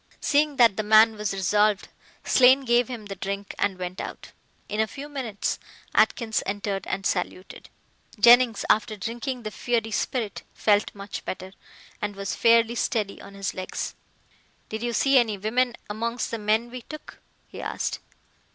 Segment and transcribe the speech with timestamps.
[0.19, 1.87] Seeing that the man was resolved,
[2.23, 4.31] Slane gave him the drink and went out.
[4.67, 5.59] In a few minutes
[5.93, 7.69] Atkins entered and saluted.
[8.19, 11.53] Jennings, after drinking the fiery spirit, felt much better,
[12.01, 13.93] and was fairly steady on his legs.
[14.69, 17.99] "Did you see any women amongst the men we took?" he asked.